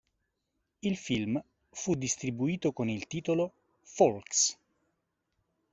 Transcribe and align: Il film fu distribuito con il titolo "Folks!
Il 0.81 0.97
film 0.97 1.39
fu 1.69 1.93
distribuito 1.93 2.71
con 2.73 2.89
il 2.89 3.05
titolo 3.05 3.53
"Folks! 3.83 4.57